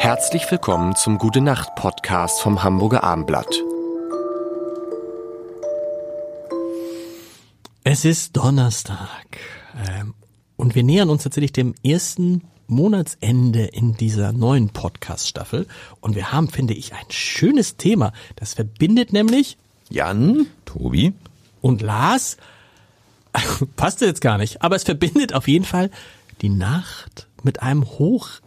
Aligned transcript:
Herzlich 0.00 0.48
willkommen 0.48 0.94
zum 0.94 1.18
Gute 1.18 1.40
Nacht 1.40 1.74
Podcast 1.74 2.40
vom 2.40 2.62
Hamburger 2.62 3.02
Armblatt. 3.02 3.52
Es 7.82 8.04
ist 8.04 8.36
Donnerstag 8.36 9.26
ähm, 9.88 10.14
und 10.56 10.76
wir 10.76 10.84
nähern 10.84 11.10
uns 11.10 11.24
tatsächlich 11.24 11.50
dem 11.50 11.74
ersten 11.84 12.42
Monatsende 12.68 13.64
in 13.64 13.96
dieser 13.96 14.32
neuen 14.32 14.68
Podcast-Staffel 14.68 15.66
und 16.00 16.14
wir 16.14 16.30
haben, 16.30 16.48
finde 16.48 16.74
ich, 16.74 16.94
ein 16.94 17.10
schönes 17.10 17.76
Thema. 17.76 18.12
Das 18.36 18.54
verbindet 18.54 19.12
nämlich 19.12 19.58
Jan, 19.90 20.46
Tobi 20.64 21.12
und 21.60 21.82
Lars. 21.82 22.36
Passte 23.76 24.06
jetzt 24.06 24.20
gar 24.20 24.38
nicht, 24.38 24.62
aber 24.62 24.76
es 24.76 24.84
verbindet 24.84 25.34
auf 25.34 25.48
jeden 25.48 25.64
Fall 25.64 25.90
die 26.40 26.50
Nacht 26.50 27.26
mit 27.42 27.62
einem 27.62 27.84
hoch 27.84 28.40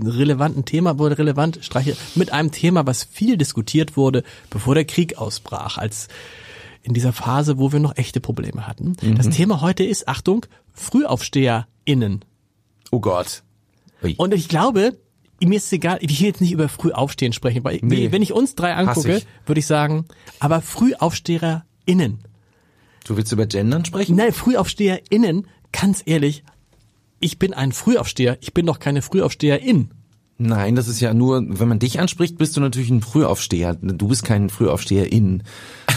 relevanten 0.00 0.64
Thema 0.64 0.98
wurde 0.98 1.18
relevant, 1.18 1.58
streiche, 1.62 1.96
mit 2.14 2.32
einem 2.32 2.50
Thema, 2.50 2.86
was 2.86 3.04
viel 3.04 3.36
diskutiert 3.36 3.96
wurde, 3.96 4.22
bevor 4.50 4.74
der 4.74 4.84
Krieg 4.84 5.18
ausbrach, 5.18 5.78
als 5.78 6.08
in 6.82 6.94
dieser 6.94 7.12
Phase, 7.12 7.58
wo 7.58 7.72
wir 7.72 7.80
noch 7.80 7.96
echte 7.96 8.20
Probleme 8.20 8.66
hatten. 8.66 8.96
Mhm. 9.00 9.16
Das 9.16 9.30
Thema 9.30 9.60
heute 9.60 9.84
ist, 9.84 10.08
Achtung, 10.08 10.46
FrühaufsteherInnen. 10.72 12.24
Oh 12.90 13.00
Gott. 13.00 13.42
Ui. 14.02 14.14
Und 14.16 14.34
ich 14.34 14.48
glaube, 14.48 14.98
mir 15.40 15.56
ist 15.56 15.72
egal, 15.72 15.98
ich 16.00 16.20
will 16.20 16.26
jetzt 16.26 16.40
nicht 16.40 16.52
über 16.52 16.68
Frühaufstehen 16.68 17.32
sprechen, 17.32 17.64
weil 17.64 17.78
nee. 17.82 18.12
wenn 18.12 18.22
ich 18.22 18.32
uns 18.32 18.54
drei 18.54 18.74
angucke, 18.74 19.22
würde 19.46 19.58
ich 19.58 19.66
sagen, 19.66 20.06
aber 20.40 20.60
FrühaufsteherInnen. 20.60 22.18
Du 23.04 23.16
willst 23.16 23.32
über 23.32 23.46
Gendern 23.46 23.84
sprechen? 23.84 24.16
Nein, 24.16 24.32
FrühaufsteherInnen, 24.32 25.46
ganz 25.72 26.02
ehrlich, 26.04 26.44
ich 27.22 27.38
bin 27.38 27.54
ein 27.54 27.72
Frühaufsteher, 27.72 28.36
ich 28.40 28.52
bin 28.52 28.66
doch 28.66 28.78
keine 28.78 29.00
Frühaufsteherin. 29.00 29.90
Nein, 30.38 30.74
das 30.74 30.88
ist 30.88 31.00
ja 31.00 31.14
nur, 31.14 31.44
wenn 31.46 31.68
man 31.68 31.78
dich 31.78 32.00
anspricht, 32.00 32.36
bist 32.36 32.56
du 32.56 32.60
natürlich 32.60 32.90
ein 32.90 33.00
Frühaufsteher. 33.00 33.74
Du 33.80 34.08
bist 34.08 34.24
kein 34.24 34.50
Frühaufsteherin. 34.50 35.44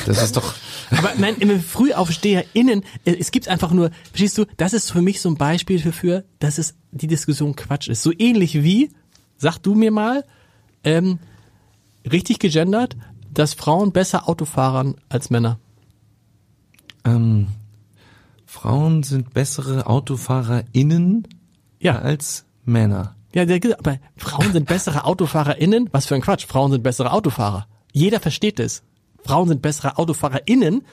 Das 0.06 0.22
ist 0.22 0.38
doch. 0.38 0.54
Aber 0.92 1.14
nein, 1.18 1.36
FrühaufsteherInnen, 1.62 2.84
äh, 3.06 3.16
es 3.20 3.32
gibt 3.32 3.48
einfach 3.48 3.72
nur, 3.72 3.90
verstehst 4.12 4.38
du, 4.38 4.46
das 4.58 4.74
ist 4.74 4.92
für 4.92 5.02
mich 5.02 5.20
so 5.20 5.30
ein 5.30 5.36
Beispiel 5.36 5.82
dafür, 5.82 6.26
dass 6.38 6.60
es 6.60 6.76
die 6.92 7.08
Diskussion 7.08 7.56
Quatsch 7.56 7.88
ist. 7.88 8.04
So 8.04 8.12
ähnlich 8.16 8.62
wie, 8.62 8.92
sag 9.38 9.58
du 9.58 9.74
mir 9.74 9.92
mal, 9.92 10.24
ähm, 10.84 11.18
richtig 12.10 12.38
gegendert, 12.38 12.96
dass 13.34 13.56
Frauen 13.56 13.94
besser 13.94 14.30
Auto 14.30 14.46
fahren 14.46 14.96
als 15.10 15.32
Männer. 15.32 15.60
Ähm, 17.04 17.48
Frauen 18.56 19.04
sind 19.04 19.34
bessere 19.34 19.86
AutofahrerInnen 19.86 21.28
ja. 21.80 22.00
als 22.00 22.46
Männer. 22.64 23.14
Ja, 23.34 23.44
aber 23.44 24.00
Frauen 24.16 24.54
sind 24.54 24.66
bessere 24.66 25.04
AutofahrerInnen? 25.04 25.90
Was 25.92 26.06
für 26.06 26.16
ein 26.16 26.22
Quatsch. 26.22 26.46
Frauen 26.48 26.72
sind 26.72 26.82
bessere 26.82 27.12
Autofahrer. 27.12 27.68
Jeder 27.92 28.22
versteht 28.22 28.62
es. 28.62 28.82
Frauen 29.26 29.50
sind 29.50 29.62
bessere 29.62 29.98
AutofahrerInnen. 29.98 30.86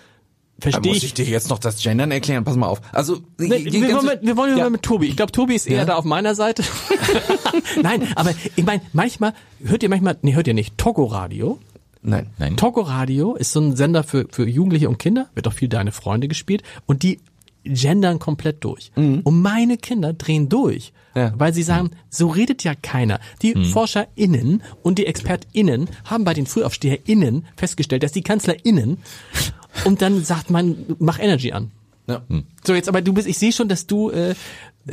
Verstehe 0.58 0.92
muss 0.92 1.04
ich 1.04 1.14
dir 1.14 1.24
jetzt 1.24 1.50
noch 1.50 1.60
das 1.60 1.80
Gendern 1.80 2.10
erklären? 2.10 2.42
Pass 2.42 2.56
mal 2.56 2.66
auf. 2.66 2.80
Also 2.90 3.20
nee, 3.38 3.64
wir, 3.64 3.94
wollen 3.94 4.06
mit, 4.06 4.22
wir 4.22 4.36
wollen 4.36 4.58
ja. 4.58 4.68
mit 4.68 4.82
Tobi. 4.82 5.06
Ich 5.06 5.16
glaube, 5.16 5.30
Tobi 5.30 5.54
ist 5.54 5.68
eher 5.68 5.78
ja. 5.78 5.84
da 5.84 5.94
auf 5.94 6.04
meiner 6.04 6.34
Seite. 6.34 6.64
Nein, 7.82 8.08
aber 8.16 8.34
ich 8.56 8.64
meine, 8.64 8.82
manchmal 8.92 9.34
hört 9.62 9.84
ihr 9.84 9.88
manchmal, 9.88 10.18
nee, 10.22 10.34
hört 10.34 10.48
ihr 10.48 10.54
nicht 10.54 10.76
Togo 10.78 11.04
Radio? 11.04 11.60
Nein, 12.04 12.30
nein. 12.36 12.56
Togo 12.56 12.80
Radio 12.80 13.36
ist 13.36 13.52
so 13.52 13.60
ein 13.60 13.76
Sender 13.76 14.02
für 14.02 14.26
für 14.28 14.44
Jugendliche 14.48 14.88
und 14.88 14.98
Kinder, 14.98 15.28
wird 15.36 15.46
auch 15.46 15.52
viel 15.52 15.68
deine 15.68 15.92
Freunde 15.92 16.26
gespielt 16.26 16.64
und 16.86 17.04
die 17.04 17.20
gendern 17.64 18.18
komplett 18.18 18.64
durch. 18.64 18.90
Mhm. 18.96 19.20
Und 19.20 19.40
meine 19.40 19.76
Kinder 19.76 20.12
drehen 20.12 20.48
durch, 20.48 20.92
ja. 21.14 21.32
weil 21.36 21.52
sie 21.52 21.62
sagen, 21.62 21.90
so 22.10 22.28
redet 22.28 22.64
ja 22.64 22.74
keiner. 22.74 23.20
Die 23.42 23.54
mhm. 23.54 23.64
ForscherInnen 23.64 24.62
und 24.82 24.98
die 24.98 25.06
ExpertInnen 25.06 25.88
haben 26.04 26.24
bei 26.24 26.34
den 26.34 26.46
FrühaufsteherInnen 26.46 27.46
festgestellt, 27.56 28.02
dass 28.02 28.12
die 28.12 28.22
KanzlerInnen 28.22 28.98
und 29.84 30.02
dann 30.02 30.24
sagt 30.24 30.50
man, 30.50 30.76
mach 30.98 31.18
Energy 31.18 31.52
an. 31.52 31.70
Ja. 32.08 32.22
So 32.64 32.74
jetzt, 32.74 32.88
aber 32.88 33.00
du 33.00 33.12
bist, 33.12 33.28
ich 33.28 33.38
sehe 33.38 33.52
schon, 33.52 33.68
dass 33.68 33.86
du 33.86 34.10
äh, 34.10 34.30
äh, 34.30 34.34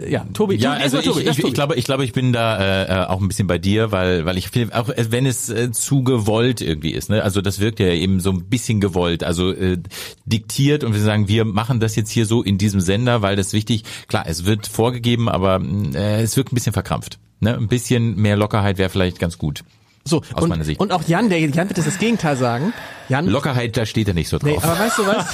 ja, 0.08 0.26
Tobi, 0.34 0.56
ja, 0.56 0.74
also 0.74 1.00
ich, 1.00 1.06
Tobi, 1.06 1.22
ich, 1.22 1.40
ich, 1.40 1.54
glaube, 1.54 1.76
ich 1.76 1.86
glaube, 1.86 2.04
ich 2.04 2.14
bin 2.14 2.32
da 2.32 2.60
äh, 2.60 2.84
äh, 2.86 3.06
auch 3.08 3.20
ein 3.22 3.28
bisschen 3.28 3.48
bei 3.48 3.58
dir, 3.58 3.92
weil 3.92 4.24
weil 4.24 4.38
ich 4.38 4.50
finde, 4.50 4.80
auch 4.80 4.90
wenn 4.96 5.26
es 5.26 5.50
äh, 5.50 5.72
zu 5.72 6.04
gewollt 6.04 6.62
irgendwie 6.62 6.92
ist, 6.92 7.10
ne, 7.10 7.24
also 7.24 7.42
das 7.42 7.60
wirkt 7.60 7.80
ja 7.80 7.88
eben 7.88 8.20
so 8.20 8.30
ein 8.32 8.46
bisschen 8.50 8.82
gewollt, 8.82 9.24
also 9.24 9.52
äh, 9.52 9.78
diktiert 10.26 10.84
und 10.84 10.94
wir 10.94 11.02
sagen, 11.02 11.28
wir 11.28 11.44
machen 11.44 11.80
das 11.80 11.96
jetzt 11.96 12.12
hier 12.12 12.28
so 12.28 12.44
in 12.44 12.60
diesem 12.60 12.82
Sender, 12.82 13.24
weil 13.24 13.36
das 13.36 13.54
wichtig. 13.54 13.84
Klar, 14.08 14.26
es 14.28 14.46
wird 14.46 14.68
vorgegeben, 14.68 15.28
aber 15.28 15.60
äh, 15.96 16.22
es 16.22 16.38
wirkt 16.38 16.52
ein 16.52 16.56
bisschen 16.56 16.74
verkrampft. 16.74 17.18
Ne, 17.40 17.56
ein 17.56 17.68
bisschen 17.68 18.16
mehr 18.16 18.38
Lockerheit 18.38 18.78
wäre 18.78 18.90
vielleicht 18.90 19.18
ganz 19.18 19.38
gut. 19.38 19.64
So, 20.10 20.22
aus 20.34 20.44
und, 20.44 20.50
meiner 20.50 20.64
Sicht. 20.64 20.80
Und 20.80 20.92
auch 20.92 21.04
Jan, 21.08 21.30
der 21.30 21.40
Jan 21.40 21.56
wird 21.56 21.78
jetzt 21.78 21.88
das 21.88 22.00
Gegenteil 22.00 22.36
sagen. 22.36 22.74
Jan, 23.10 23.28
Lockerheit, 23.28 23.78
da 23.78 23.86
steht 23.86 24.08
er 24.08 24.14
nicht 24.14 24.30
so 24.30 24.38
drauf. 24.38 24.50
Nee, 24.50 24.58
aber 24.58 24.80
weißt 24.80 24.98
du 24.98 25.08
was? 25.08 25.34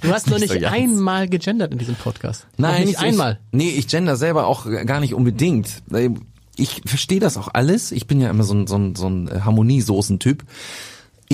Du 0.00 0.12
hast 0.12 0.26
noch 0.30 0.38
nicht 0.38 0.52
so 0.52 0.66
einmal 0.66 1.28
gegendert 1.28 1.72
in 1.72 1.78
diesem 1.78 1.94
Podcast. 1.94 2.46
Nein, 2.56 2.84
nicht 2.84 2.98
einmal. 2.98 3.38
Ich, 3.50 3.56
nee, 3.56 3.70
ich 3.70 3.88
gender 3.88 4.16
selber 4.16 4.46
auch 4.46 4.66
gar 4.86 5.00
nicht 5.00 5.14
unbedingt. 5.14 5.82
Ich 6.56 6.82
verstehe 6.84 7.20
das 7.20 7.36
auch 7.36 7.48
alles. 7.52 7.92
Ich 7.92 8.06
bin 8.06 8.20
ja 8.20 8.28
immer 8.30 8.44
so 8.44 8.54
ein, 8.54 8.66
so 8.66 8.76
ein, 8.76 8.94
so 8.94 9.08
ein 9.08 9.44
Harmoniesoßen-Typ. 9.44 10.44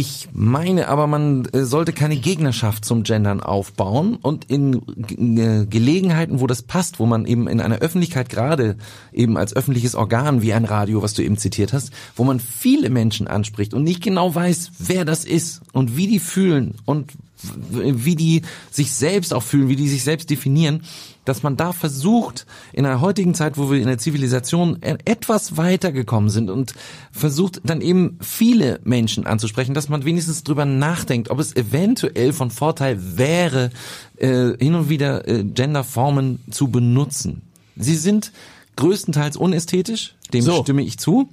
Ich 0.01 0.29
meine 0.33 0.87
aber, 0.87 1.09
man 1.09 1.47
äh, 1.47 1.65
sollte 1.65 1.93
keine 1.93 2.15
Gegnerschaft 2.15 2.85
zum 2.85 3.03
Gendern 3.03 3.41
aufbauen 3.41 4.15
und 4.15 4.45
in 4.45 4.75
äh, 4.77 5.67
Gelegenheiten, 5.67 6.39
wo 6.39 6.47
das 6.47 6.63
passt, 6.63 7.01
wo 7.01 7.07
man 7.07 7.27
eben 7.27 7.49
in 7.49 7.61
einer 7.61 7.79
Öffentlichkeit 7.79 8.29
gerade 8.29 8.77
eben 9.13 9.37
als 9.37 9.57
öffentliches 9.57 9.97
Organ 9.97 10.41
wie 10.41 10.53
ein 10.53 10.67
Radio, 10.67 11.03
was 11.03 11.15
du 11.15 11.25
eben 11.25 11.37
zitiert 11.37 11.73
hast, 11.73 11.91
wo 12.15 12.23
man 12.23 12.39
viele 12.39 12.91
Menschen 12.91 13.27
anspricht 13.27 13.75
und 13.75 13.83
nicht 13.83 14.01
genau 14.01 14.33
weiß, 14.33 14.71
wer 14.79 15.05
das 15.05 15.25
ist 15.25 15.63
und 15.73 15.97
wie 15.97 16.07
die 16.07 16.21
fühlen 16.21 16.77
und 16.85 17.15
wie 17.41 18.17
die 18.17 18.43
sich 18.71 18.93
selbst 18.93 19.33
auch 19.33 19.43
fühlen, 19.43 19.69
wie 19.69 19.77
die 19.77 19.89
sich 19.89 20.05
selbst 20.05 20.31
definieren, 20.31 20.83
dass 21.25 21.43
man 21.43 21.57
da 21.57 21.73
versucht, 21.73 22.47
in 22.73 22.87
einer 22.87 23.01
heutigen 23.01 23.35
Zeit, 23.35 23.59
wo 23.59 23.71
wir 23.71 23.79
in 23.79 23.87
der 23.87 23.99
Zivilisation 23.99 24.79
e-, 24.81 24.97
etwas 25.05 25.57
weitergekommen 25.57 26.31
sind 26.31 26.51
und 26.51 26.75
versucht 27.13 27.61
dann 27.65 27.81
eben 27.81 28.19
viele 28.21 28.81
Menschen 28.85 29.27
anzusprechen, 29.27 29.75
dass 29.75 29.89
man 29.89 30.05
wenigstens 30.05 30.43
drüber 30.43 30.65
nachdenkt, 30.65 31.31
ob 31.31 31.39
es 31.39 31.55
eventuell 31.55 32.33
von 32.33 32.51
Vorteil 32.51 33.19
wäre, 33.19 33.71
äh, 34.17 34.57
hin 34.59 34.75
und 34.75 34.89
wieder 34.89 35.29
äh, 35.29 35.45
Genderformen 35.45 36.41
zu 36.51 36.69
benutzen. 36.69 37.43
Sie 37.77 37.97
sind 37.97 38.33
größtenteils 38.77 39.37
unästhetisch, 39.37 40.15
dem 40.33 40.43
so. 40.43 40.63
stimme 40.63 40.83
ich 40.83 40.99
zu. 40.99 41.29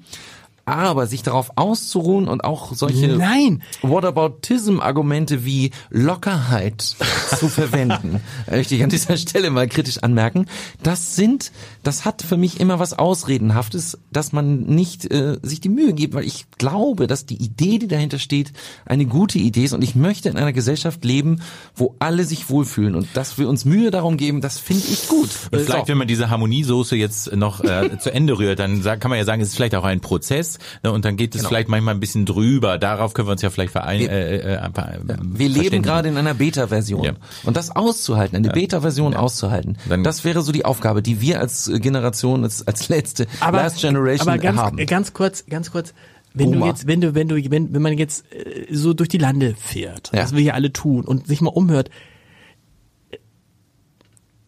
Aber 0.65 1.07
sich 1.07 1.23
darauf 1.23 1.51
auszuruhen 1.57 2.27
und 2.27 2.43
auch 2.43 2.73
solche 2.73 3.07
Nein. 3.07 3.61
Whataboutism-Argumente 3.81 5.45
wie 5.45 5.71
Lockerheit 5.89 6.95
zu 7.37 7.47
verwenden, 7.47 8.21
möchte 8.49 8.75
ich 8.75 8.83
an 8.83 8.89
dieser 8.89 9.17
Stelle 9.17 9.51
mal 9.51 9.67
kritisch 9.67 9.99
anmerken, 9.99 10.47
das 10.81 11.15
sind, 11.15 11.51
das 11.83 12.05
hat 12.05 12.21
für 12.21 12.37
mich 12.37 12.59
immer 12.59 12.79
was 12.79 12.93
Ausredenhaftes, 12.93 13.99
dass 14.11 14.31
man 14.33 14.61
nicht 14.61 15.11
äh, 15.11 15.37
sich 15.41 15.61
die 15.61 15.69
Mühe 15.69 15.93
gibt, 15.93 16.13
weil 16.13 16.25
ich 16.25 16.45
glaube, 16.57 17.07
dass 17.07 17.25
die 17.25 17.41
Idee, 17.41 17.77
die 17.77 17.87
dahinter 17.87 18.19
steht, 18.19 18.51
eine 18.85 19.05
gute 19.05 19.37
Idee 19.37 19.65
ist 19.65 19.73
und 19.73 19.83
ich 19.83 19.95
möchte 19.95 20.29
in 20.29 20.37
einer 20.37 20.53
Gesellschaft 20.53 21.05
leben, 21.05 21.41
wo 21.75 21.95
alle 21.99 22.23
sich 22.25 22.49
wohlfühlen 22.49 22.95
und 22.95 23.07
dass 23.13 23.37
wir 23.37 23.47
uns 23.49 23.65
Mühe 23.65 23.91
darum 23.91 24.17
geben, 24.17 24.41
das 24.41 24.59
finde 24.59 24.83
ich 24.87 25.07
gut. 25.07 25.29
Und 25.51 25.61
vielleicht, 25.61 25.87
wenn 25.87 25.97
man 25.97 26.07
diese 26.07 26.29
Harmoniesoße 26.29 26.95
jetzt 26.95 27.35
noch 27.35 27.63
äh, 27.63 27.97
zu 27.99 28.11
Ende 28.11 28.37
rührt, 28.37 28.59
dann 28.59 28.81
kann 28.83 29.09
man 29.09 29.17
ja 29.17 29.25
sagen, 29.25 29.41
es 29.41 29.49
ist 29.49 29.55
vielleicht 29.55 29.75
auch 29.75 29.83
ein 29.83 30.01
Prozess, 30.01 30.54
ne, 30.83 30.91
und 30.91 31.05
dann 31.05 31.17
geht 31.17 31.35
es 31.35 31.41
genau. 31.41 31.49
vielleicht 31.49 31.69
manchmal 31.69 31.93
ein 31.93 31.99
bisschen 31.99 32.25
drüber. 32.25 32.77
Darauf 32.77 33.13
können 33.13 33.27
wir 33.27 33.33
uns 33.33 33.41
ja 33.41 33.49
vielleicht 33.49 33.71
verein, 33.71 33.99
wir, 33.99 34.09
äh, 34.09 34.35
äh, 34.37 34.53
äh, 34.55 34.97
wir 35.21 35.49
leben 35.49 35.81
gerade 35.81 36.09
in 36.09 36.17
einer 36.17 36.33
Beta-Version 36.33 37.03
ja. 37.03 37.13
und 37.43 37.57
das 37.57 37.75
auszuhalten, 37.75 38.35
eine 38.35 38.47
ja. 38.47 38.53
Beta-Version 38.53 39.13
ja. 39.13 39.19
auszuhalten, 39.19 39.77
dann, 39.87 40.03
das 40.03 40.23
wäre 40.23 40.41
so 40.41 40.51
die 40.51 40.65
Aufgabe, 40.65 41.01
die 41.01 41.21
wir 41.21 41.39
als 41.39 41.71
Generation, 41.75 42.43
als, 42.43 42.65
als 42.67 42.89
letzte 42.89 43.27
aber, 43.39 43.57
Last 43.57 43.81
Generation 43.81 44.29
aber 44.29 44.37
ganz, 44.37 44.59
haben. 44.59 44.77
Ganz 44.85 45.13
kurz, 45.13 45.45
ganz 45.47 45.71
kurz. 45.71 45.93
Wenn 46.33 46.51
Boomer. 46.51 46.65
du 46.65 46.67
jetzt, 46.67 46.87
wenn 46.87 47.01
du, 47.01 47.15
wenn 47.15 47.27
du, 47.29 47.49
wenn, 47.49 47.73
wenn 47.73 47.81
man 47.81 47.97
jetzt 47.97 48.25
äh, 48.33 48.67
so 48.69 48.93
durch 48.93 49.07
die 49.07 49.17
Lande 49.17 49.55
fährt, 49.57 50.11
ja. 50.13 50.21
was 50.21 50.33
wir 50.33 50.41
hier 50.41 50.53
alle 50.53 50.73
tun 50.73 51.05
und 51.05 51.27
sich 51.27 51.39
mal 51.39 51.49
umhört, 51.49 51.89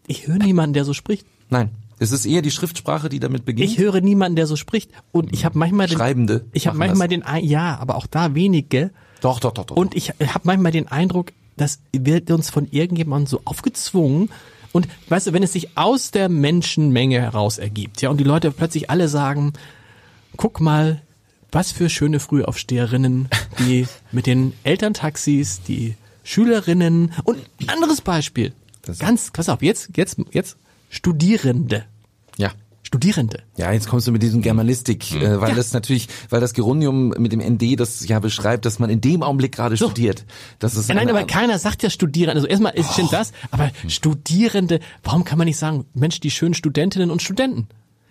ich 0.06 0.26
höre 0.26 0.38
niemanden, 0.38 0.74
der 0.74 0.84
so 0.84 0.92
spricht. 0.92 1.26
Nein. 1.50 1.70
Es 1.98 2.12
ist 2.12 2.26
eher 2.26 2.42
die 2.42 2.50
Schriftsprache, 2.50 3.08
die 3.08 3.20
damit 3.20 3.44
beginnt. 3.44 3.70
Ich 3.70 3.78
höre 3.78 4.00
niemanden, 4.00 4.36
der 4.36 4.46
so 4.46 4.56
spricht. 4.56 4.90
Und 5.12 5.32
ich 5.32 5.44
habe 5.44 5.58
manchmal 5.58 5.86
den, 5.86 5.96
Schreibende. 5.96 6.46
Ich 6.52 6.66
habe 6.66 6.78
manchmal 6.78 7.08
das. 7.08 7.20
den, 7.20 7.44
ja, 7.44 7.76
aber 7.78 7.96
auch 7.96 8.06
da 8.06 8.34
wenige. 8.34 8.90
Doch, 9.20 9.40
doch, 9.40 9.52
doch, 9.52 9.64
doch. 9.64 9.76
Und 9.76 9.96
ich 9.96 10.10
habe 10.10 10.40
manchmal 10.44 10.72
den 10.72 10.88
Eindruck, 10.88 11.32
das 11.56 11.80
wird 11.92 12.30
uns 12.30 12.50
von 12.50 12.68
irgendjemandem 12.70 13.26
so 13.26 13.40
aufgezwungen. 13.44 14.30
Und 14.72 14.86
weißt 15.08 15.28
du, 15.28 15.32
wenn 15.32 15.42
es 15.42 15.52
sich 15.52 15.76
aus 15.76 16.10
der 16.10 16.28
Menschenmenge 16.28 17.20
heraus 17.20 17.58
ergibt, 17.58 18.00
ja, 18.00 18.10
und 18.10 18.18
die 18.18 18.24
Leute 18.24 18.50
plötzlich 18.52 18.90
alle 18.90 19.08
sagen, 19.08 19.54
guck 20.36 20.60
mal, 20.60 21.02
was 21.50 21.72
für 21.72 21.88
schöne 21.88 22.20
Frühaufsteherinnen, 22.20 23.28
die 23.58 23.86
mit 24.12 24.26
den 24.26 24.52
Elterntaxis, 24.64 25.62
die 25.62 25.96
Schülerinnen 26.22 27.12
und 27.24 27.38
anderes 27.66 28.02
Beispiel. 28.02 28.52
Das 28.82 28.98
ganz, 28.98 29.30
pass 29.30 29.48
auf, 29.48 29.62
jetzt, 29.62 29.96
jetzt, 29.96 30.18
jetzt 30.32 30.56
Studierende. 30.88 31.84
Ja. 32.36 32.50
Studierende. 32.82 33.40
Ja, 33.56 33.70
jetzt 33.72 33.88
kommst 33.88 34.06
du 34.06 34.12
mit 34.12 34.22
diesem 34.22 34.40
Germanistik, 34.40 35.12
äh, 35.14 35.40
weil 35.40 35.50
Ja. 35.50 35.54
das 35.56 35.74
natürlich, 35.74 36.08
weil 36.30 36.40
das 36.40 36.54
Gerunium 36.54 37.08
mit 37.18 37.32
dem 37.32 37.40
ND 37.40 37.76
das 37.76 38.08
ja 38.08 38.18
beschreibt, 38.18 38.64
dass 38.64 38.78
man 38.78 38.88
in 38.88 39.02
dem 39.02 39.22
Augenblick 39.22 39.52
gerade 39.52 39.76
studiert. 39.76 40.24
Das 40.58 40.74
ist 40.74 40.88
Ja, 40.88 40.94
nein, 40.94 41.10
aber 41.10 41.24
keiner 41.24 41.58
sagt 41.58 41.82
ja 41.82 41.90
Studierende. 41.90 42.36
Also 42.36 42.46
erstmal 42.46 42.72
ist 42.74 42.92
stimmt 42.94 43.12
das, 43.12 43.32
aber 43.50 43.70
Studierende, 43.88 44.80
warum 45.02 45.24
kann 45.24 45.36
man 45.36 45.44
nicht 45.46 45.58
sagen, 45.58 45.84
Mensch, 45.92 46.20
die 46.20 46.30
schönen 46.30 46.54
Studentinnen 46.54 47.10
und 47.10 47.20
Studenten? 47.20 47.66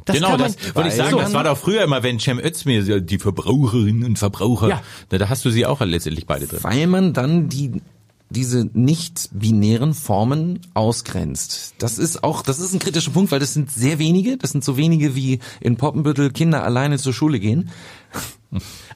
Das 0.06 0.16
genau, 0.16 0.38
das 0.38 0.56
wollte 0.76 0.90
ich 0.90 0.96
sagen. 0.96 1.12
So. 1.12 1.20
Das 1.20 1.34
war 1.34 1.44
doch 1.44 1.58
früher 1.58 1.84
immer, 1.84 2.04
wenn 2.04 2.20
Cem 2.20 2.40
Özdemir, 2.40 2.84
so, 2.86 3.00
die 3.00 3.18
Verbraucherinnen 3.18 4.04
und 4.06 4.20
Verbraucher, 4.20 4.70
Ja. 4.70 4.82
da, 5.10 5.18
da 5.18 5.28
hast 5.28 5.44
du 5.44 5.50
sie 5.50 5.66
auch 5.66 5.82
letztendlich 5.82 6.26
beide 6.28 6.46
drin. 6.48 6.60
weil 6.62 6.86
man 6.88 7.14
dann 7.14 7.50
die 7.50 7.82
diese 8.30 8.70
nicht 8.74 9.30
binären 9.32 9.94
Formen 9.94 10.60
ausgrenzt. 10.74 11.76
Das 11.80 11.98
ist 11.98 12.24
auch, 12.24 12.42
das 12.42 12.60
ist 12.60 12.74
ein 12.74 12.80
kritischer 12.80 13.12
Punkt, 13.12 13.32
weil 13.32 13.40
das 13.40 13.54
sind 13.54 13.72
sehr 13.72 14.00
wenige, 14.00 14.38
das 14.38 14.52
sind 14.52 14.64
so 14.64 14.76
wenige 14.78 15.16
wie 15.16 15.40
in 15.62 15.78
Poppenbüttel 15.78 16.32
Kinder 16.32 16.64
alleine 16.64 16.98
zur 16.98 17.14
Schule 17.14 17.40
gehen. 17.40 17.70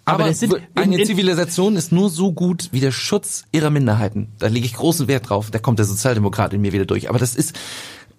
Aber 0.05 0.23
Aber, 0.25 0.33
sind- 0.33 0.55
eine 0.75 0.95
in- 0.95 0.99
in- 1.01 1.05
Zivilisation 1.05 1.75
ist 1.75 1.91
nur 1.91 2.09
so 2.09 2.33
gut 2.33 2.69
wie 2.71 2.79
der 2.79 2.91
Schutz 2.91 3.43
ihrer 3.51 3.69
Minderheiten. 3.69 4.29
Da 4.39 4.47
lege 4.47 4.65
ich 4.65 4.73
großen 4.73 5.07
Wert 5.07 5.29
drauf. 5.29 5.51
Da 5.51 5.59
kommt 5.59 5.77
der 5.79 5.85
Sozialdemokrat 5.85 6.53
in 6.53 6.61
mir 6.61 6.73
wieder 6.73 6.85
durch. 6.85 7.09
Aber 7.09 7.19
das 7.19 7.35
ist, 7.35 7.53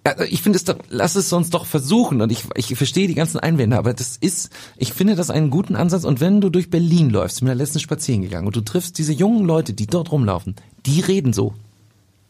ja, 0.05 0.21
ich 0.23 0.41
finde 0.41 0.57
es 0.57 0.65
doch, 0.65 0.75
lass 0.89 1.15
es 1.15 1.31
uns 1.31 1.49
doch 1.49 1.65
versuchen. 1.65 2.21
Und 2.21 2.31
ich, 2.31 2.43
ich 2.55 2.75
verstehe 2.75 3.07
die 3.07 3.15
ganzen 3.15 3.39
Einwände, 3.39 3.77
aber 3.77 3.93
das 3.93 4.17
ist, 4.19 4.49
ich 4.77 4.93
finde 4.93 5.15
das 5.15 5.29
einen 5.29 5.49
guten 5.49 5.75
Ansatz. 5.75 6.03
Und 6.03 6.19
wenn 6.19 6.41
du 6.41 6.49
durch 6.49 6.69
Berlin 6.69 7.09
läufst, 7.09 7.37
ich 7.37 7.41
bin 7.41 7.47
da 7.47 7.53
letztens 7.53 7.81
spazieren 7.83 8.21
gegangen 8.21 8.47
und 8.47 8.55
du 8.55 8.61
triffst 8.61 8.97
diese 8.97 9.13
jungen 9.13 9.45
Leute, 9.45 9.73
die 9.73 9.87
dort 9.87 10.11
rumlaufen, 10.11 10.55
die 10.85 10.99
reden 11.01 11.33
so. 11.33 11.53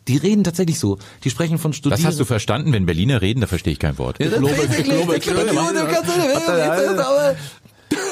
Die 0.08 0.18
reden 0.18 0.44
tatsächlich 0.44 0.80
so. 0.80 0.98
Die 1.24 1.30
sprechen 1.30 1.58
von 1.58 1.72
Das 1.72 1.78
Studierenden. 1.78 2.08
hast 2.08 2.20
du 2.20 2.26
verstanden, 2.26 2.74
wenn 2.74 2.86
Berliner 2.86 3.22
reden, 3.22 3.40
da 3.40 3.48
verstehe 3.48 3.72
ich 3.72 3.80
kein 3.80 3.98
Wort. 3.98 4.20
Ja, 4.20 4.30
das 4.30 4.42
weiß 4.42 4.80
ich 4.80 4.88
nicht. 4.88 5.34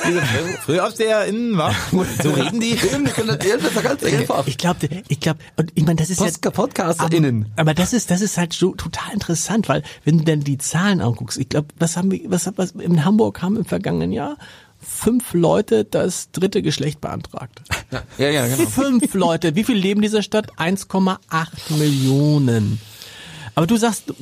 Aber- 0.03 0.21
FrühaufsteherInnen, 0.65 1.57
wa? 1.57 1.73
So 2.21 2.31
reden 2.31 2.59
die? 2.59 2.77
Ich 4.47 4.57
glaube, 4.57 4.89
ich 5.07 5.19
glaube, 5.19 5.39
und 5.57 5.71
ich 5.75 5.83
meine, 5.85 5.95
das 5.97 6.09
ist 6.09 6.17
Post- 6.19 6.43
ja, 6.43 6.51
PodcasterInnen. 6.51 7.45
Aber, 7.53 7.61
aber 7.61 7.73
das 7.73 7.93
ist, 7.93 8.11
das 8.11 8.21
ist 8.21 8.37
halt 8.37 8.53
so 8.53 8.73
total 8.73 9.13
interessant, 9.13 9.69
weil 9.69 9.83
wenn 10.03 10.19
du 10.19 10.23
dann 10.23 10.41
die 10.41 10.57
Zahlen 10.57 11.01
anguckst, 11.01 11.37
ich 11.37 11.49
glaube, 11.49 11.67
was 11.79 11.97
haben 11.97 12.11
wir, 12.11 12.19
was, 12.25 12.49
was 12.55 12.71
in 12.71 13.05
Hamburg 13.05 13.41
haben 13.41 13.57
im 13.57 13.65
vergangenen 13.65 14.11
Jahr 14.11 14.37
fünf 14.83 15.33
Leute 15.33 15.85
das 15.85 16.31
dritte 16.31 16.61
Geschlecht 16.63 17.01
beantragt. 17.01 17.61
Ja, 18.17 18.29
ja, 18.29 18.47
genau. 18.47 18.67
Fünf 18.67 19.13
Leute. 19.13 19.53
Wie 19.55 19.63
viel 19.63 19.75
leben 19.75 19.99
in 19.99 20.03
dieser 20.03 20.23
Stadt? 20.23 20.53
1,8 20.57 21.17
Millionen. 21.77 22.79
Aber 23.55 23.67
du 23.67 23.77
sagst, 23.77 24.13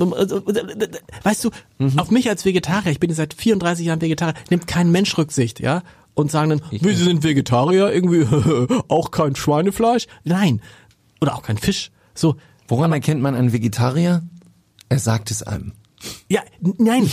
weißt 1.24 1.44
du, 1.46 1.50
auf 1.98 2.12
mich 2.12 2.30
als 2.30 2.46
Vegetarier, 2.46 2.92
ich 2.92 3.00
bin 3.00 3.14
seit 3.14 3.34
34 3.34 3.86
Jahren 3.86 4.02
Vegetarier, 4.02 4.34
nimmt 4.50 4.68
kein 4.68 4.92
Mensch 4.92 5.18
Rücksicht, 5.18 5.60
ja? 5.60 5.84
Und 6.16 6.32
sagen 6.32 6.50
dann, 6.50 6.62
wie, 6.72 6.94
Sie 6.96 7.04
sind 7.04 7.24
Vegetarier, 7.24 7.92
irgendwie 7.94 8.26
auch 8.90 9.12
kein 9.12 9.36
Schweinefleisch? 9.36 10.08
Nein. 10.24 10.62
Oder 11.22 11.36
auch 11.36 11.44
kein 11.44 11.58
Fisch. 11.58 11.92
So, 12.14 12.36
Woran 12.68 12.92
erkennt 12.92 13.22
man 13.22 13.36
einen 13.36 13.52
Vegetarier? 13.54 14.24
Er 14.90 15.00
sagt 15.00 15.32
es 15.32 15.44
einem. 15.44 15.72
ja, 16.28 16.42
nein. 16.78 17.10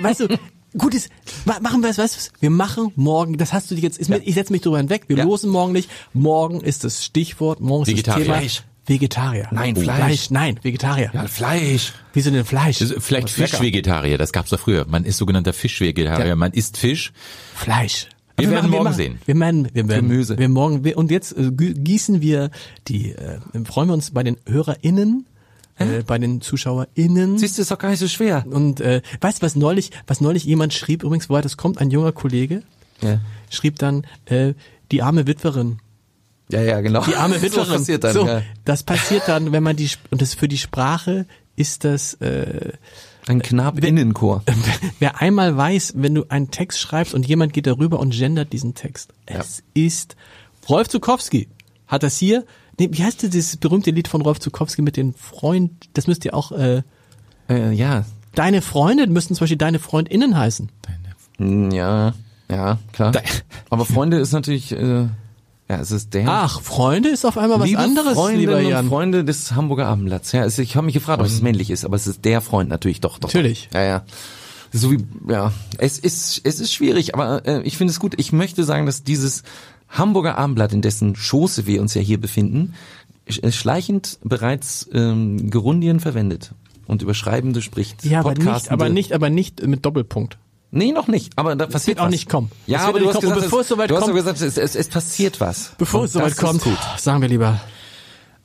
weißt 0.00 0.20
du, 0.20 0.38
gut 0.78 0.94
ist, 0.94 1.08
ma- 1.46 1.58
machen 1.60 1.82
wir 1.82 1.90
es, 1.90 1.98
weißt 1.98 2.16
du, 2.16 2.40
wir 2.40 2.50
machen 2.50 2.92
morgen, 2.96 3.36
das 3.38 3.52
hast 3.52 3.70
du 3.70 3.74
dir 3.74 3.82
jetzt, 3.82 3.98
ist 3.98 4.08
mir, 4.08 4.18
ich 4.18 4.34
setze 4.34 4.52
mich 4.52 4.62
drüber 4.62 4.78
hinweg, 4.78 5.04
wir 5.08 5.16
Ja. 5.18 5.24
losen 5.24 5.50
morgen 5.50 5.72
nicht. 5.72 5.90
Morgen 6.12 6.60
ist 6.60 6.84
das 6.84 7.04
Stichwort, 7.04 7.60
morgen 7.60 7.82
ist 7.82 7.88
Vegetarier. 7.88 8.18
das 8.18 8.26
Thema. 8.26 8.38
Fleisch. 8.40 8.62
Vegetarier. 8.90 9.48
Nein, 9.52 9.74
Oh, 9.78 9.80
Fleisch. 9.80 10.30
Nein, 10.30 10.58
Vegetarier. 10.62 11.10
Ja, 11.14 11.26
Fleisch. 11.28 11.94
Wieso 12.12 12.30
denn 12.30 12.44
Fleisch? 12.44 12.84
Vielleicht. 12.98 13.30
Fischvegetarier, 13.30 14.18
das 14.18 14.32
gab's 14.32 14.50
doch 14.50 14.60
früher. 14.60 14.84
Man 14.88 15.04
ist 15.04 15.16
sogenannter 15.16 15.52
Fischvegetarier, 15.54 16.26
Ja. 16.26 16.36
man 16.36 16.52
isst 16.52 16.76
Fisch. 16.76 17.12
Fleisch. 17.54 18.08
Wir 18.36 18.46
Aber 18.48 18.54
werden 18.56 18.62
machen- 18.64 18.70
morgen 18.72 18.84
machen- 18.84 18.96
sehen. 18.96 19.18
Wir 19.26 19.38
werden, 19.38 19.68
wir 19.72 19.88
werden, 19.88 20.08
Gemüse. 20.08 20.36
Wir 20.38 20.48
morgen, 20.48 20.82
wir, 20.84 20.98
und 20.98 21.10
jetzt 21.10 21.36
äh, 21.38 21.50
gießen 21.52 22.20
wir 22.20 22.50
die, 22.88 23.12
äh, 23.12 23.38
freuen 23.64 23.88
wir 23.88 23.94
uns 23.94 24.10
bei 24.12 24.22
den 24.22 24.36
HörerInnen, 24.46 25.26
äh, 25.78 26.02
bei 26.06 26.18
den 26.18 26.40
ZuschauerInnen. 26.40 27.38
Siehst 27.38 27.58
du, 27.58 27.62
ist 27.62 27.70
doch 27.70 27.78
gar 27.78 27.90
nicht 27.90 27.98
so 28.00 28.08
schwer. 28.08 28.44
Und 28.50 28.80
äh, 28.80 29.02
weißt 29.20 29.40
du, 29.40 29.46
was 29.46 29.56
neulich, 29.56 29.90
was 30.06 30.20
neulich 30.20 30.44
jemand 30.44 30.72
schrieb, 30.74 31.02
übrigens, 31.04 31.28
woher 31.28 31.42
das 31.42 31.56
kommt, 31.56 31.78
ein 31.78 31.90
junger 31.90 32.12
Kollege, 32.12 32.62
Ja. 33.02 33.20
schrieb 33.50 33.78
dann, 33.78 34.04
äh, 34.26 34.54
die 34.90 35.02
arme 35.02 35.26
Witwerin. 35.26 35.78
Ja, 36.50 36.60
ja, 36.62 36.80
genau. 36.80 37.02
Die 37.04 37.14
arme 37.16 37.40
Witwerin. 37.42 37.68
passiert 37.68 38.04
dann, 38.04 38.12
so, 38.12 38.26
ja. 38.26 38.42
Das 38.64 38.82
passiert 38.82 39.22
dann, 39.26 39.52
wenn 39.52 39.62
man 39.62 39.76
die, 39.76 39.88
und 40.10 40.20
das 40.22 40.34
für 40.34 40.48
die 40.48 40.58
Sprache 40.58 41.26
ist 41.56 41.84
das, 41.84 42.14
äh, 42.14 42.72
Ein 43.26 43.42
Knabinnenchor. 43.42 44.42
wer 44.98 45.20
einmal 45.20 45.56
weiß, 45.56 45.94
wenn 45.96 46.14
du 46.14 46.24
einen 46.28 46.50
Text 46.50 46.80
schreibst 46.80 47.14
und 47.14 47.26
jemand 47.26 47.52
geht 47.52 47.66
darüber 47.66 48.00
und 48.00 48.10
gendert 48.14 48.52
diesen 48.52 48.74
Text. 48.74 49.12
Es 49.26 49.62
ist, 49.74 50.16
Rolf 50.68 50.88
Zukowski 50.88 51.48
hat 51.86 52.02
das 52.02 52.16
hier, 52.18 52.44
nee, 52.78 52.88
wie 52.92 53.02
heißt 53.04 53.22
das, 53.22 53.30
dieses 53.30 53.56
berühmte 53.56 53.90
Lied 53.90 54.08
von 54.08 54.22
Rolf 54.22 54.40
Zukowski 54.40 54.82
mit 54.82 54.96
den 54.96 55.12
Freund, 55.14 55.72
das 55.94 56.06
müsst 56.06 56.24
ihr 56.24 56.34
auch, 56.34 56.52
äh, 56.52 56.82
Äh, 57.48 57.72
ja. 57.72 58.04
deine 58.34 58.62
Freunde 58.62 59.06
müssten 59.08 59.34
zum 59.34 59.44
Beispiel 59.44 59.58
deine 59.58 59.78
FreundInnen 59.80 60.36
heißen. 60.36 60.70
Hm, 61.38 61.70
Ja, 61.72 62.14
ja, 62.50 62.78
klar. 62.92 63.12
Aber 63.70 63.84
Freunde 63.84 64.18
ist 64.18 64.32
natürlich, 64.32 64.72
äh, 64.72 65.06
ja, 65.70 65.78
es 65.78 65.92
ist 65.92 66.14
der. 66.14 66.26
Ach, 66.28 66.60
Freunde 66.60 67.10
ist 67.10 67.24
auf 67.24 67.38
einmal 67.38 67.60
was 67.60 67.68
Liebe 67.68 67.78
anderes, 67.78 68.14
Freundinnen 68.14 68.40
lieber 68.40 68.56
und 68.58 68.66
Jan. 68.66 68.88
Freunde 68.88 69.24
des 69.24 69.52
Hamburger 69.52 69.86
Abendblatts. 69.86 70.32
Ja, 70.32 70.44
ich 70.44 70.74
habe 70.74 70.84
mich 70.84 70.94
gefragt, 70.94 71.20
ob 71.20 71.26
es 71.28 71.42
männlich 71.42 71.70
ist, 71.70 71.84
aber 71.84 71.94
es 71.94 72.08
ist 72.08 72.24
der 72.24 72.40
Freund 72.40 72.68
natürlich 72.68 73.00
doch. 73.00 73.18
doch 73.20 73.28
Natürlich. 73.28 73.68
Ja, 73.72 73.84
ja. 73.84 74.04
So 74.72 74.90
wie, 74.90 75.04
ja, 75.28 75.52
es 75.78 76.00
ist, 76.00 76.40
es 76.42 76.58
ist 76.58 76.72
schwierig, 76.72 77.14
aber 77.14 77.46
äh, 77.46 77.62
ich 77.62 77.76
finde 77.76 77.92
es 77.92 78.00
gut. 78.00 78.14
Ich 78.16 78.32
möchte 78.32 78.64
sagen, 78.64 78.84
dass 78.84 79.04
dieses 79.04 79.44
Hamburger 79.88 80.38
Abendblatt, 80.38 80.72
in 80.72 80.82
dessen 80.82 81.14
Schoße 81.14 81.66
wir 81.66 81.80
uns 81.80 81.94
ja 81.94 82.00
hier 82.00 82.20
befinden, 82.20 82.74
äh, 83.26 83.52
schleichend 83.52 84.18
bereits 84.24 84.90
ähm, 84.92 85.50
Gerundien 85.50 86.00
verwendet 86.00 86.50
und 86.88 87.00
Überschreibende 87.00 87.62
spricht. 87.62 88.04
Ja, 88.04 88.20
aber 88.20 88.34
nicht, 88.34 88.72
aber 88.72 88.88
nicht, 88.88 89.12
aber 89.12 89.30
nicht 89.30 89.64
mit 89.64 89.86
Doppelpunkt. 89.86 90.36
Nee, 90.72 90.92
noch 90.92 91.08
nicht. 91.08 91.32
Aber 91.36 91.56
da 91.56 91.66
passiert 91.66 91.96
wird 91.96 92.00
auch 92.00 92.04
was. 92.04 92.10
nicht 92.12 92.28
kommen. 92.28 92.50
Ja, 92.66 92.78
Es 92.78 92.86
wird 92.86 92.90
aber 92.96 92.98
du 93.04 93.08
hast 93.08 93.20
gesagt, 93.20 93.40
bevor 93.40 93.60
es 93.62 93.68
soweit 93.68 93.90
du 93.90 93.96
hast 93.96 94.02
kommt- 94.04 94.14
gesagt, 94.14 94.40
es, 94.40 94.56
es, 94.56 94.74
es 94.76 94.88
passiert 94.88 95.40
was. 95.40 95.72
Bevor 95.78 96.00
Und 96.00 96.06
es 96.06 96.12
soweit 96.12 96.30
das 96.30 96.36
kommt, 96.36 96.62
gut. 96.62 96.78
sagen 96.98 97.20
wir 97.22 97.28
lieber, 97.28 97.60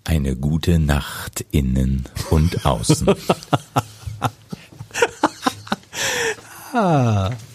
Eine 0.04 0.36
gute 0.36 0.80
Nacht 0.80 1.46
innen 1.52 2.06
und 2.32 2.66
außen. 2.66 3.08